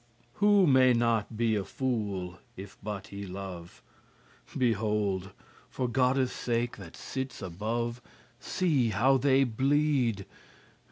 [0.41, 3.83] Who may not be a fool, if but he love?
[4.57, 5.29] Behold,
[5.69, 8.01] for Godde's sake that sits above,
[8.39, 10.25] See how they bleed!